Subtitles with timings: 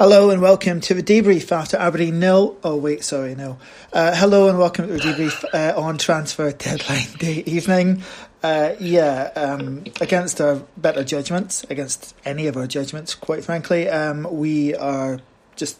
[0.00, 2.56] Hello and welcome to the debrief after Aberdeen nil.
[2.64, 3.58] Oh wait, sorry, no.
[3.92, 8.02] Uh, hello and welcome to the debrief uh, on transfer deadline day evening.
[8.42, 14.26] Uh, yeah, um, against our better judgments, against any of our judgments, quite frankly, um,
[14.30, 15.20] we are
[15.54, 15.78] just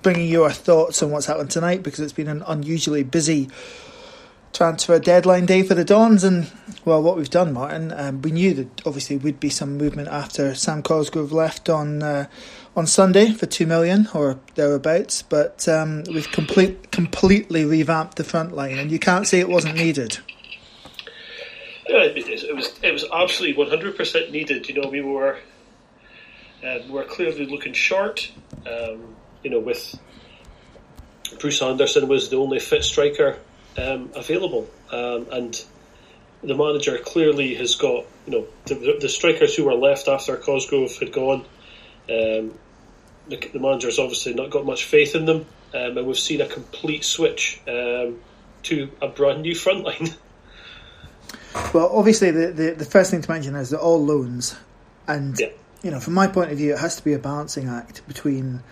[0.00, 3.50] bringing you our thoughts on what's happened tonight because it's been an unusually busy
[4.52, 6.24] transfer deadline day for the Dons.
[6.24, 6.50] And
[6.84, 10.54] well, what we've done, Martin, um, we knew that obviously would be some movement after
[10.54, 12.26] Sam Cosgrove left on uh,
[12.76, 15.22] on Sunday for two million or thereabouts.
[15.22, 19.76] But um, we've complete completely revamped the front line, and you can't say it wasn't
[19.76, 20.18] needed.
[21.88, 24.68] Yeah, it was it was absolutely one hundred percent needed.
[24.68, 25.38] You know, we were
[26.64, 28.30] um, we were clearly looking short.
[28.66, 29.98] Um, you know, with
[31.40, 33.38] Bruce Anderson was the only fit striker
[33.76, 35.64] um, available, um, and
[36.42, 40.96] the manager clearly has got you know the, the strikers who were left after Cosgrove
[40.98, 41.44] had gone.
[42.08, 42.54] Um,
[43.28, 46.46] the, the manager's obviously not got much faith in them, um, and we've seen a
[46.46, 48.18] complete switch um,
[48.64, 50.08] to a brand new front line.
[51.74, 54.56] Well, obviously, the, the, the, first thing to mention is that all loans,
[55.06, 55.48] and yeah.
[55.82, 58.62] you know, from my point of view, it has to be a balancing act between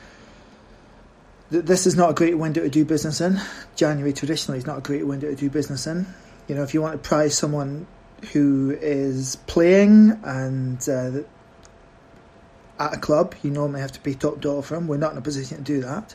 [1.51, 3.41] this is not a great window to do business in.
[3.75, 6.07] January traditionally is not a great window to do business in.
[6.47, 7.87] You know, if you want to prize someone
[8.33, 11.23] who is playing and uh,
[12.79, 14.87] at a club, you normally have to pay top dollar for them.
[14.87, 16.15] We're not in a position to do that.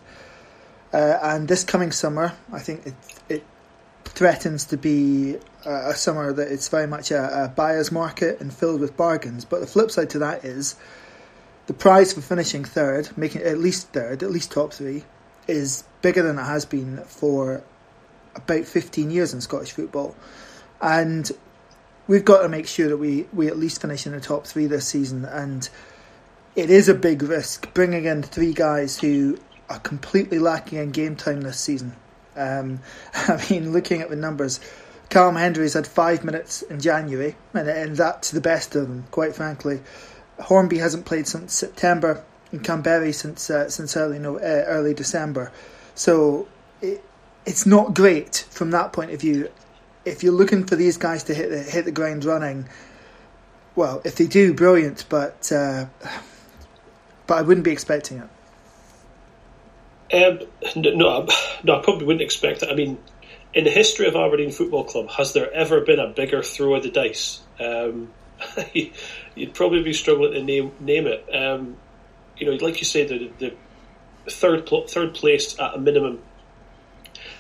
[0.93, 2.93] Uh, and this coming summer, I think it,
[3.27, 3.43] it
[4.05, 8.53] threatens to be a, a summer that it's very much a, a buyer's market and
[8.53, 9.43] filled with bargains.
[9.43, 10.75] But the flip side to that is
[11.67, 15.03] the prize for finishing third, making at least third, at least top three,
[15.47, 17.63] is bigger than it has been for
[18.35, 20.15] about 15 years in Scottish football.
[20.81, 21.31] And
[22.07, 24.65] we've got to make sure that we, we at least finish in the top three
[24.65, 25.25] this season.
[25.25, 25.67] And
[26.55, 29.37] it is a big risk bringing in three guys who
[29.69, 31.95] are completely lacking in game time this season.
[32.35, 32.81] Um,
[33.13, 34.59] I mean, looking at the numbers,
[35.09, 39.35] Callum Hendry's had five minutes in January, and, and that's the best of them, quite
[39.35, 39.81] frankly.
[40.39, 42.23] Hornby hasn't played since September
[42.55, 45.51] in Kamberi since uh, since early no, uh, early December.
[45.93, 46.47] So
[46.81, 47.03] it,
[47.45, 49.49] it's not great from that point of view.
[50.05, 52.67] If you're looking for these guys to hit the, hit the ground running,
[53.75, 55.05] well, if they do, brilliant.
[55.09, 55.85] But uh,
[57.27, 58.29] but I wouldn't be expecting it.
[60.13, 61.27] Um, no,
[61.63, 62.69] no, I probably wouldn't expect it.
[62.69, 62.99] I mean,
[63.53, 66.83] in the history of Aberdeen Football Club, has there ever been a bigger throw of
[66.83, 67.41] the dice?
[67.59, 68.11] Um,
[68.73, 71.27] you'd probably be struggling to name name it.
[71.33, 71.77] Um,
[72.37, 73.55] you know, like you say, the, the
[74.31, 76.21] third third place at a minimum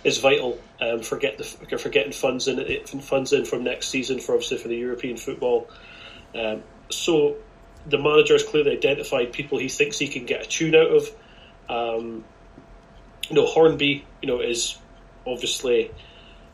[0.03, 4.19] is vital um, for get the for getting funds in funds in from next season
[4.19, 5.67] for obviously for the European football.
[6.33, 7.37] Um, so
[7.87, 11.09] the manager has clearly identified people he thinks he can get a tune out of.
[11.67, 12.23] Um,
[13.29, 14.77] you know, Hornby, you know, is
[15.25, 15.91] obviously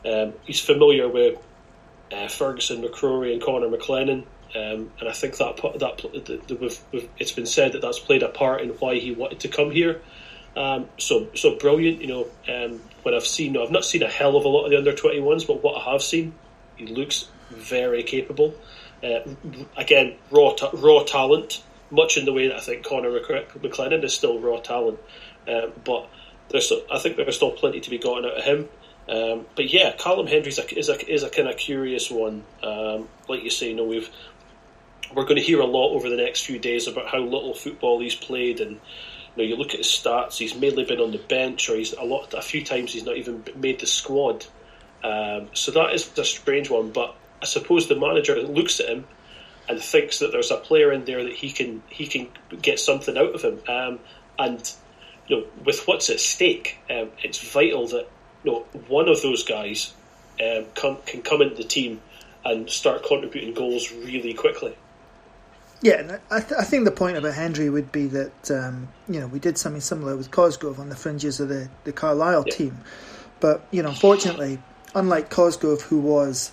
[0.06, 1.38] um, he's familiar with
[2.10, 4.24] uh, Ferguson, McCrorie, and Connor McLennan.
[4.54, 8.22] Um, and I think that that the, we've, we've, it's been said that that's played
[8.22, 10.02] a part in why he wanted to come here.
[10.54, 12.26] Um, so so brilliant, you know.
[12.46, 14.94] Um, when I've seen, I've not seen a hell of a lot of the under
[14.94, 16.34] twenty ones, but what I have seen,
[16.76, 18.54] he looks very capable.
[19.02, 19.20] Uh,
[19.76, 24.12] again, raw ta- raw talent, much in the way that I think Connor McLennan is
[24.12, 25.00] still raw talent.
[25.48, 26.08] Um, but
[26.50, 28.68] there's, I think there's still plenty to be gotten out of him.
[29.08, 32.44] Um, but yeah, Callum Hendry's a, is a is a kind of curious one.
[32.62, 34.08] Um, like you say, you know, we've
[35.14, 38.00] we're going to hear a lot over the next few days about how little football
[38.00, 38.78] he's played, and you
[39.36, 40.36] know, you look at his stats.
[40.36, 43.16] He's mainly been on the bench, or he's a lot, a few times he's not
[43.16, 44.44] even made the squad.
[45.04, 46.92] Um, so that is a strange one.
[46.92, 49.06] But I suppose the manager looks at him
[49.68, 52.28] and thinks that there's a player in there that he can he can
[52.60, 53.60] get something out of him.
[53.68, 53.98] Um,
[54.38, 54.72] and
[55.28, 58.08] you know, with what's at stake, um, it's vital that
[58.44, 59.92] you know one of those guys
[60.40, 62.00] um, can, can come into the team
[62.44, 64.76] and start contributing goals really quickly.
[65.82, 69.26] Yeah, I, th- I, think the point about Hendry would be that um, you know
[69.26, 72.54] we did something similar with Cosgrove on the fringes of the the Carlisle yeah.
[72.54, 72.78] team,
[73.40, 74.60] but you know unfortunately,
[74.94, 76.52] unlike Cosgrove, who was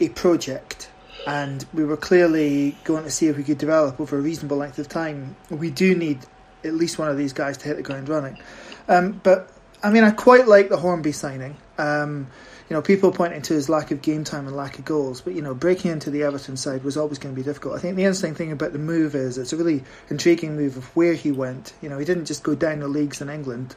[0.00, 0.88] a project,
[1.26, 4.78] and we were clearly going to see if we could develop over a reasonable length
[4.78, 6.20] of time, we do need
[6.64, 8.40] at least one of these guys to hit the ground running.
[8.88, 9.50] Um, but
[9.82, 11.56] I mean, I quite like the Hornby signing.
[11.76, 12.28] Um,
[12.68, 15.34] you know, people pointing to his lack of game time and lack of goals, but
[15.34, 17.76] you know, breaking into the Everton side was always going to be difficult.
[17.76, 20.84] I think the interesting thing about the move is it's a really intriguing move of
[20.94, 21.72] where he went.
[21.80, 23.74] You know, he didn't just go down the leagues in England.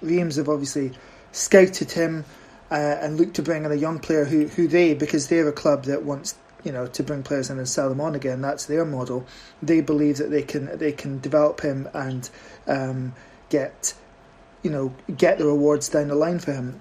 [0.00, 0.92] Reims have obviously
[1.30, 2.24] scouted him
[2.70, 5.52] uh, and looked to bring in a young player who, who they, because they're a
[5.52, 6.34] club that wants
[6.64, 8.40] you know to bring players in and sell them on again.
[8.40, 9.26] That's their model.
[9.62, 12.28] They believe that they can they can develop him and
[12.66, 13.14] um,
[13.50, 13.94] get
[14.62, 16.80] you know get the rewards down the line for him.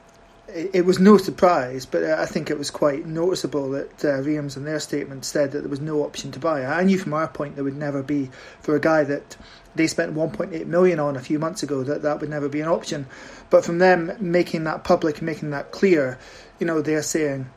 [0.53, 4.65] It, was no surprise, but I think it was quite noticeable that uh, Reims in
[4.65, 6.65] their statement said that there was no option to buy.
[6.65, 9.37] I knew from our point there would never be for a guy that
[9.75, 12.67] they spent 1.8 million on a few months ago that that would never be an
[12.67, 13.07] option.
[13.49, 16.19] But from them making that public, making that clear,
[16.59, 17.49] you know, they're saying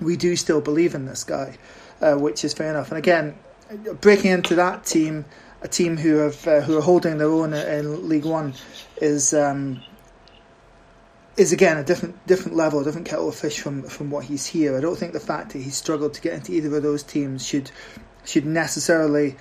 [0.00, 1.58] we do still believe in this guy,
[2.00, 2.90] uh, which is fair enough.
[2.90, 3.36] And again,
[4.00, 5.24] breaking into that team,
[5.62, 8.54] a team who have uh, who are holding their own in League One,
[9.00, 9.82] is um,
[11.36, 14.46] is again a different different level, a different kettle of fish from from what he's
[14.46, 14.76] here.
[14.76, 17.46] I don't think the fact that he's struggled to get into either of those teams
[17.46, 17.70] should
[18.24, 19.36] should necessarily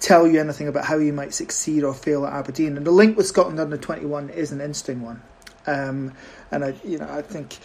[0.00, 2.76] tell you anything about how he might succeed or fail at Aberdeen.
[2.76, 5.22] And the link with Scotland under twenty one is an interesting one.
[5.66, 6.12] Um,
[6.50, 7.56] and I, you know, I think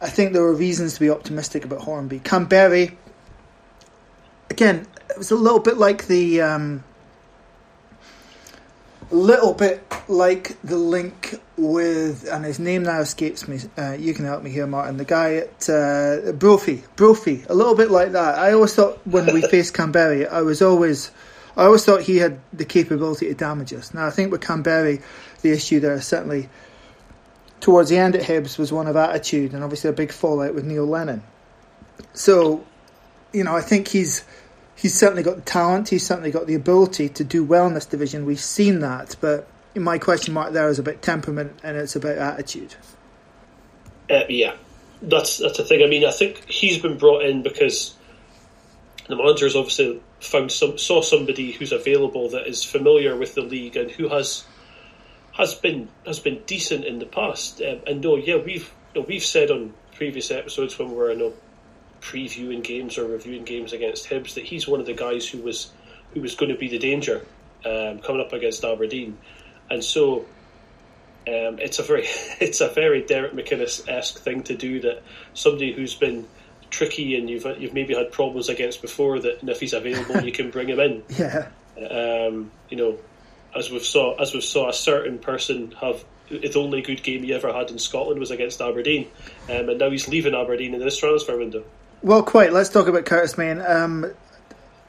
[0.00, 2.20] I think there were reasons to be optimistic about Hornby.
[2.20, 2.96] Kamberi,
[4.50, 6.84] again, it was a little bit like the, um,
[9.14, 13.60] little bit like the link with, and his name now escapes me.
[13.76, 14.96] Uh, you can help me here, Martin.
[14.96, 18.38] The guy at uh, Brophy, Brophy, a little bit like that.
[18.38, 21.10] I always thought when we faced Kamberi, I was always,
[21.56, 23.94] I always thought he had the capability to damage us.
[23.94, 25.02] Now I think with Kamberi,
[25.42, 26.48] the issue there is certainly
[27.60, 30.64] towards the end at Hibs was one of attitude and obviously a big fallout with
[30.64, 31.22] Neil Lennon.
[32.12, 32.64] So,
[33.32, 34.24] you know, I think he's
[34.78, 37.86] he's certainly got the talent, he's certainly got the ability to do well in this
[37.86, 38.24] division.
[38.24, 42.76] We've seen that, but my question mark there is about temperament and it's about attitude.
[44.10, 44.54] Uh, yeah,
[45.02, 45.82] that's that's the thing.
[45.82, 47.94] I mean, I think he's been brought in because
[49.08, 53.76] the manager's obviously found some saw somebody who's available that is familiar with the league
[53.76, 54.44] and who has
[55.32, 57.60] has been has been decent in the past.
[57.60, 61.12] Um, and no, yeah, we've you know, we've said on previous episodes when we were
[61.12, 61.32] you know,
[62.00, 65.70] previewing games or reviewing games against Hibs that he's one of the guys who was
[66.14, 67.24] who was going to be the danger
[67.64, 69.18] um, coming up against Aberdeen,
[69.70, 70.26] and so.
[71.26, 72.04] Um, it's a very,
[72.40, 74.80] it's a very Derek McInnes esque thing to do.
[74.80, 75.02] That
[75.34, 76.26] somebody who's been
[76.70, 79.18] tricky and you've you've maybe had problems against before.
[79.18, 81.02] That if he's available, you can bring him in.
[81.18, 81.48] Yeah.
[81.78, 82.98] Um, you know,
[83.54, 87.32] as we've saw as we saw a certain person have the only good game he
[87.32, 89.08] ever had in Scotland was against Aberdeen,
[89.48, 91.64] um, and now he's leaving Aberdeen in this transfer window.
[92.00, 92.52] Well, quite.
[92.52, 93.60] Let's talk about Curtis Main.
[93.60, 94.06] Um,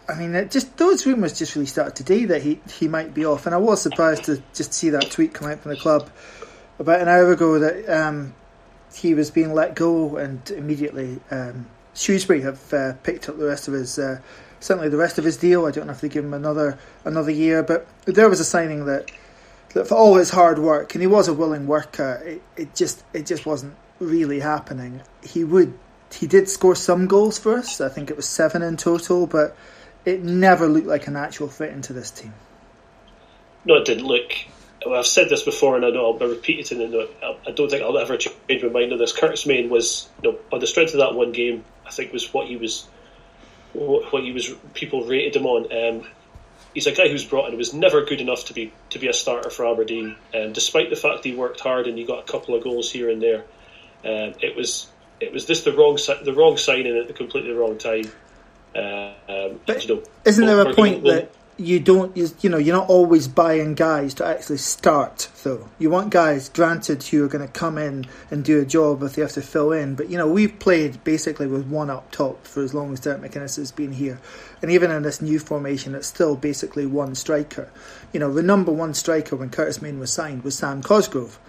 [0.07, 3.47] I mean, just those rumours just really started today that he he might be off,
[3.47, 6.09] and I was surprised to just see that tweet come out from the club
[6.77, 8.35] about an hour ago that um,
[8.93, 11.65] he was being let go, and immediately um,
[11.95, 13.97] Shrewsbury have uh, picked up the rest of his.
[13.97, 14.19] Uh,
[14.59, 15.65] certainly the rest of his deal.
[15.65, 18.85] I don't know if they give him another another year, but there was a signing
[18.85, 19.09] that,
[19.73, 23.03] that for all his hard work, and he was a willing worker, it, it just
[23.13, 25.01] it just wasn't really happening.
[25.23, 25.73] He would
[26.13, 27.81] he did score some goals for us.
[27.81, 29.55] I think it was seven in total, but
[30.05, 32.33] it never looked like an actual fit into this team.
[33.65, 34.31] No, it didn't look.
[34.87, 37.03] I've said this before, and I know I'll be repeat it.
[37.47, 39.11] I don't think I'll ever change my mind on this.
[39.11, 42.33] Curtis Main was, you know, on the strength of that one game, I think was
[42.33, 42.87] what he was
[43.73, 45.65] what he was people rated him on.
[45.71, 46.07] Um,
[46.73, 49.13] he's a guy who's brought in was never good enough to be to be a
[49.13, 52.55] starter for Aberdeen, and despite the fact he worked hard and he got a couple
[52.55, 53.43] of goals here and there,
[54.05, 54.87] um, it was
[55.19, 58.11] it was just the wrong the wrong signing at the completely wrong time.
[58.75, 62.57] Uh, um, but you know, isn't there a point that you don't you, you know
[62.57, 65.69] you're not always buying guys to actually start though?
[65.77, 69.15] You want guys granted who are going to come in and do a job if
[69.15, 72.45] they have to fill in but you know we've played basically with one up top
[72.47, 74.19] for as long as Derek McInnes has been here.
[74.61, 77.69] And even in this new formation it's still basically one striker.
[78.13, 81.39] You know the number one striker when Curtis Main was signed was Sam Cosgrove.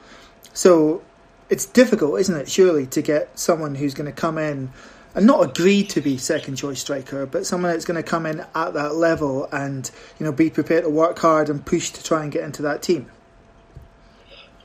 [0.53, 1.03] So
[1.51, 4.71] it's difficult isn't it surely to get someone who's going to come in
[5.15, 8.41] and not agree to be second choice striker, but someone that's going to come in
[8.55, 12.23] at that level and you know be prepared to work hard and push to try
[12.23, 13.11] and get into that team.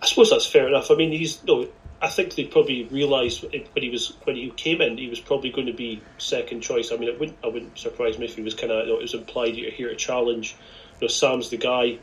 [0.01, 0.91] I suppose that's fair enough.
[0.91, 1.67] I mean, he's no.
[2.01, 5.49] I think they probably realised when he was when he came in, he was probably
[5.49, 6.91] going to be second choice.
[6.91, 8.99] I mean, it wouldn't I wouldn't surprise me if he was kind of you know,
[8.99, 10.55] it was implied you're here to challenge.
[11.01, 11.97] You know, Sam's the guy,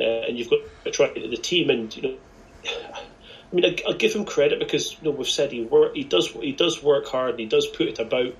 [0.00, 2.16] uh, and you've got to to the team, and you know.
[3.52, 6.04] I mean, I, will give him credit because you know we've said he work, he
[6.04, 8.34] does he does work hard and he does put it about.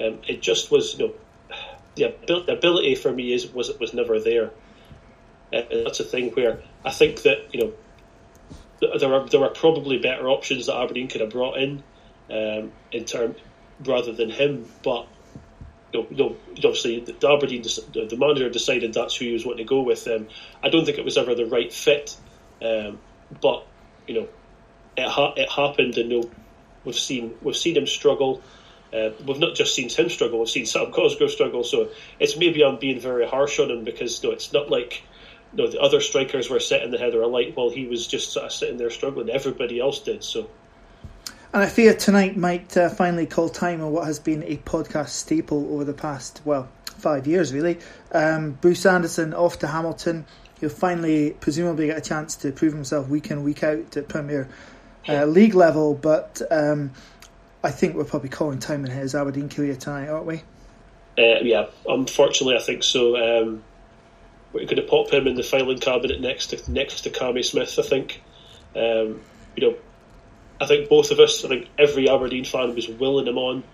[0.00, 1.14] Um, it just was you know
[1.96, 4.50] the, the ability for me is was was never there.
[5.52, 7.60] Uh, that's a thing where I think that you
[8.80, 11.82] know there are there are probably better options that Aberdeen could have brought in
[12.30, 13.34] um, in term
[13.84, 15.06] rather than him, but.
[15.90, 19.64] You know, you know, obviously, the Aberdeen, the manager decided that's who he was wanting
[19.64, 20.06] to go with.
[20.06, 20.28] Um,
[20.62, 22.14] I don't think it was ever the right fit,
[22.60, 22.98] um,
[23.40, 23.66] but
[24.06, 24.28] you know,
[24.98, 26.30] it, ha- it happened, and
[26.84, 28.42] we've seen we've seen him struggle.
[28.92, 31.64] Uh, we've not just seen him struggle; we've seen Sam Cosgrove struggle.
[31.64, 31.88] So
[32.18, 35.02] it's maybe I'm being very harsh on him because no, it's not like
[35.52, 38.52] no the other strikers were setting the header alight while he was just sort of
[38.52, 39.30] sitting there struggling.
[39.30, 40.48] Everybody else did so.
[41.52, 45.08] And I fear tonight might uh, finally call time on what has been a podcast
[45.08, 47.78] staple over the past well five years really.
[48.12, 50.26] Um, Bruce Anderson off to Hamilton.
[50.60, 54.48] He'll finally, presumably, get a chance to prove himself week in week out at Premier
[55.08, 55.94] uh, League level.
[55.94, 56.92] But um,
[57.62, 60.42] I think we're probably calling time in his Aberdeen career tonight, aren't we?
[61.18, 63.16] Uh, yeah, unfortunately, I think so.
[63.16, 63.64] Um,
[64.52, 67.78] we're going to pop him in the filing cabinet next to next to Cammy Smith.
[67.78, 68.22] I think.
[68.76, 69.20] Um,
[69.56, 69.76] you know,
[70.60, 71.44] I think both of us.
[71.44, 73.64] I think every Aberdeen fan was willing him on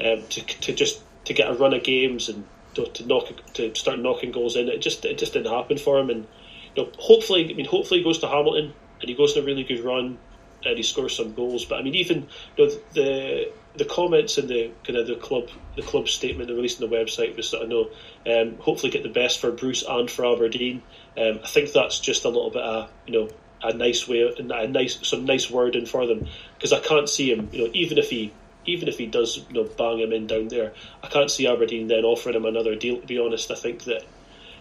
[0.00, 2.44] um, to to just to get a run of games and
[2.74, 4.68] to, to, knock to start knocking goals in.
[4.68, 6.10] It just it just didn't happen for him.
[6.10, 6.26] And
[6.74, 9.46] you know, hopefully, I mean, hopefully he goes to Hamilton and he goes on a
[9.46, 10.18] really good run
[10.64, 11.64] and he scores some goals.
[11.64, 15.48] But I mean, even you know, the the comments in the kind of the club
[15.76, 17.90] the club statement they released on the website was sort of no,
[18.26, 20.82] um, hopefully get the best for Bruce and for Aberdeen.
[21.16, 23.28] Um, I think that's just a little bit of you know
[23.62, 26.26] a nice way a nice some nice wording for them
[26.56, 28.32] because I can't see him you know even if he
[28.64, 31.88] even if he does you know bang him in down there, I can't see Aberdeen
[31.88, 33.00] then offering him another deal.
[33.00, 34.04] To be honest, I think that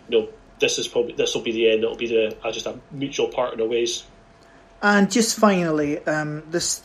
[0.09, 0.29] you know
[0.59, 1.83] this is probably this will be the end.
[1.83, 4.03] It'll be the uh, just a mutual part in the ways.
[4.83, 6.81] And just finally, um, this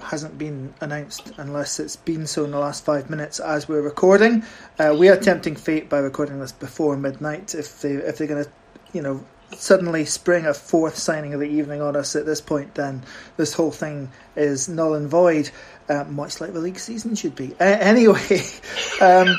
[0.00, 4.44] hasn't been announced unless it's been so in the last five minutes as we're recording.
[4.78, 7.56] Uh, we are tempting fate by recording this before midnight.
[7.56, 8.50] If they if they're going to,
[8.92, 12.76] you know, suddenly spring a fourth signing of the evening on us at this point,
[12.76, 13.02] then
[13.36, 15.50] this whole thing is null and void,
[15.88, 17.56] uh, much like the league season should be.
[17.58, 18.20] Anyway,
[19.00, 19.36] um,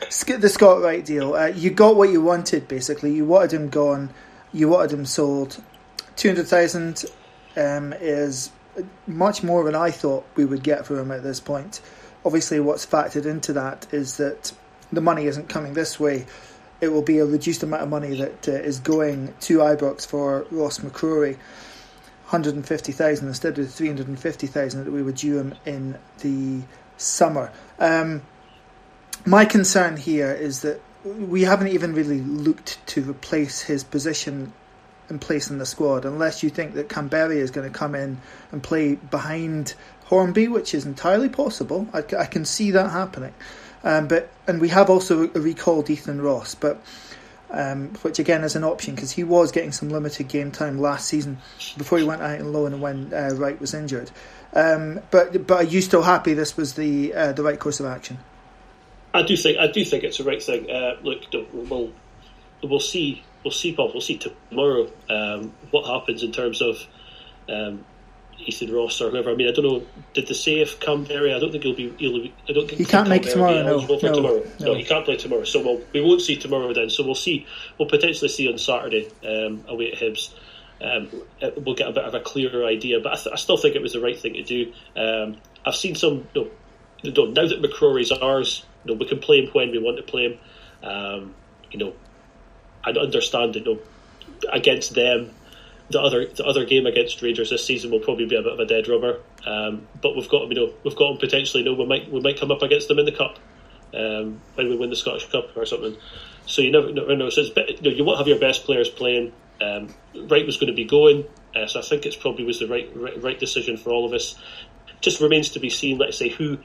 [0.00, 1.34] the Scott Wright deal.
[1.34, 3.14] Uh, you got what you wanted, basically.
[3.14, 4.08] You wanted him gone,
[4.54, 5.62] you wanted him sold.
[6.16, 7.04] 200,000
[7.56, 8.50] um, is
[9.06, 11.80] much more than I thought we would get for him at this point.
[12.24, 14.52] Obviously, what's factored into that is that
[14.92, 16.26] the money isn't coming this way
[16.80, 20.46] it will be a reduced amount of money that uh, is going to Ibrox for
[20.50, 21.36] Ross McCrorie,
[22.24, 26.62] 150,000 instead of 350,000 that we would due him in the
[26.96, 27.52] summer.
[27.78, 28.22] Um,
[29.24, 34.52] my concern here is that we haven't even really looked to replace his position
[35.10, 38.20] in place in the squad, unless you think that Kamberi is going to come in
[38.52, 39.74] and play behind
[40.06, 41.88] Hornby, which is entirely possible.
[41.92, 43.34] I, I can see that happening.
[43.82, 46.82] Um, but and we have also recalled Ethan Ross, but
[47.50, 51.06] um, which again is an option because he was getting some limited game time last
[51.06, 51.38] season
[51.76, 54.10] before he went out on loan and when uh, Wright was injured.
[54.54, 57.86] Um, but but are you still happy this was the uh, the right course of
[57.86, 58.18] action?
[59.12, 60.70] I do think I do think it's the right thing.
[60.70, 61.92] Uh, look, we'll
[62.62, 66.78] we'll see we'll see Bob we'll see tomorrow um, what happens in terms of
[67.48, 67.84] um,
[68.38, 69.30] Ethan Ross or whoever.
[69.30, 69.86] I mean, I don't know.
[70.12, 71.34] Did they say if Kamberi?
[71.34, 71.94] I don't think he'll be.
[71.98, 73.62] He'll, I don't think he can't make tomorrow.
[73.62, 74.42] No, no, tomorrow.
[74.60, 74.66] No.
[74.66, 75.44] no, he can't play tomorrow.
[75.44, 76.90] So we'll, we won't see tomorrow then.
[76.90, 77.46] So we'll see.
[77.78, 80.34] We'll potentially see on Saturday um, away at Hibs.
[80.80, 81.08] Um,
[81.58, 83.00] we'll get a bit of a clearer idea.
[83.00, 84.72] But I, th- I, still think it was the right thing to do.
[84.96, 86.26] Um, I've seen some.
[86.34, 86.50] You
[87.12, 90.02] know, now that McCrorie's ours, you know, we can play him when we want to
[90.02, 90.38] play him.
[90.82, 91.34] Um,
[91.70, 91.94] you know,
[92.84, 93.66] I understand it.
[93.66, 93.80] You know,
[94.52, 95.30] against them,
[95.90, 98.58] the other the other game against Rangers this season will probably be a bit of
[98.58, 99.20] a dead rubber.
[99.46, 102.20] Um, but we've got you know we've got them potentially you know we might we
[102.20, 103.38] might come up against them in the cup
[103.94, 105.96] um, when we win the Scottish Cup or something.
[106.46, 107.30] So you never, know.
[107.30, 109.32] So it's, you, know, you won't have your best players playing.
[109.60, 111.24] Um, Wright was going to be going,
[111.54, 114.12] uh, so I think it probably was the right, right, right decision for all of
[114.12, 114.34] us.
[115.00, 115.98] Just remains to be seen.
[115.98, 116.58] Let's say who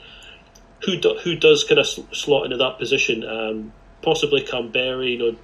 [0.86, 3.24] who do, who does kind of slot into that position.
[3.24, 5.38] Um, possibly Kamberi, you know,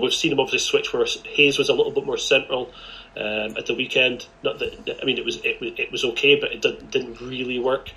[0.00, 2.72] We've seen him obviously switch where Hayes was a little bit more central
[3.16, 4.26] um, at the weekend.
[4.42, 7.58] Not that I mean it was it, it was okay, but it didn't, didn't really
[7.58, 7.90] work.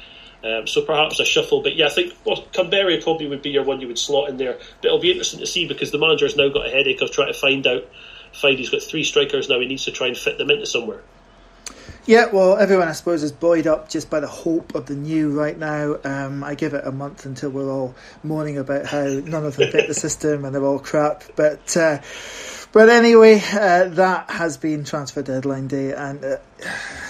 [0.43, 3.81] Um, so perhaps a shuffle, but yeah, I think well, probably would be your one
[3.81, 4.59] you would slot in there.
[4.81, 7.11] But it'll be interesting to see because the manager has now got a headache of
[7.11, 7.85] trying to find out.
[8.33, 9.59] Find he's got three strikers now.
[9.59, 11.01] He needs to try and fit them into somewhere.
[12.07, 15.37] Yeah, well, everyone I suppose is buoyed up just by the hope of the new
[15.37, 15.97] right now.
[16.05, 19.69] Um, I give it a month until we're all mourning about how none of them
[19.73, 21.25] fit the system and they're all crap.
[21.35, 21.99] But uh,
[22.71, 26.37] but anyway, uh, that has been transfer deadline day, and uh,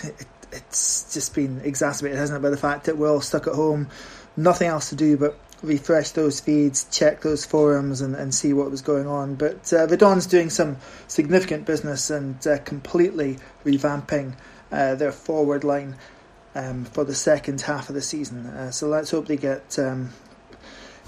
[0.04, 3.54] it, it's just been exacerbated, hasn't it, by the fact that we're all stuck at
[3.54, 3.89] home,
[4.36, 8.72] nothing else to do but refresh those feeds, check those forums, and, and see what
[8.72, 9.36] was going on.
[9.36, 10.77] But uh, the Don's doing some
[11.08, 14.34] significant business and uh, completely revamping
[14.71, 15.95] uh, their forward line
[16.55, 18.45] um, for the second half of the season.
[18.47, 20.09] Uh, so let's hope they get um,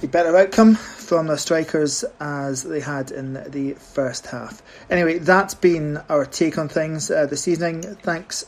[0.01, 4.61] a better outcome from the strikers as they had in the first half.
[4.89, 7.81] Anyway, that's been our take on things uh, this evening.
[7.81, 8.45] Thanks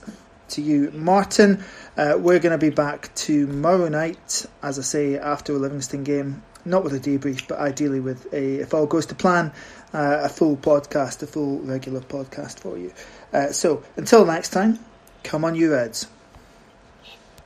[0.49, 1.63] to you, Martin.
[1.97, 6.43] Uh, we're going to be back tomorrow night, as I say, after a Livingston game.
[6.63, 9.51] Not with a debrief, but ideally with a, if all goes to plan,
[9.93, 12.93] uh, a full podcast, a full regular podcast for you.
[13.33, 14.77] Uh, so until next time,
[15.23, 16.07] come on, you Reds.